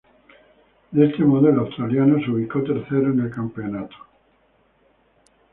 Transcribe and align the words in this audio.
De 0.89 1.05
este 1.05 1.23
modo, 1.23 1.47
el 1.49 1.59
australiano 1.59 2.17
se 2.25 2.31
ubicó 2.31 2.63
tercero 2.63 3.11
en 3.13 3.19
el 3.19 3.29
campeonato. 3.29 3.95